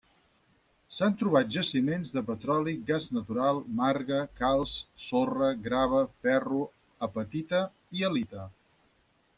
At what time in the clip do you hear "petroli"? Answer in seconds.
2.29-2.73